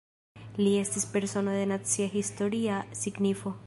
Li 0.61 0.71
estis 0.85 1.05
"Persono 1.13 1.55
de 1.59 1.69
Nacia 1.75 2.11
Historia 2.17 2.85
Signifo". 3.05 3.59